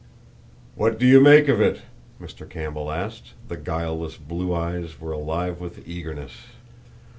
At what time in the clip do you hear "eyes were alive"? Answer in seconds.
4.51-5.59